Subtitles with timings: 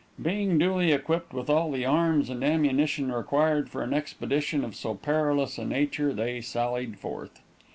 [0.19, 4.95] Being duly equipped with all the arms and ammunition required for an expedition of so
[4.95, 7.39] perilous a nature, they sallied forth.